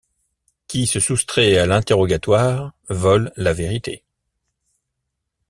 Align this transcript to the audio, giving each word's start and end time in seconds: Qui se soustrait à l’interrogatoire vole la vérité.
Qui 0.67 0.87
se 0.87 0.99
soustrait 0.99 1.59
à 1.59 1.67
l’interrogatoire 1.67 2.73
vole 2.89 3.31
la 3.35 3.53
vérité. 3.53 4.03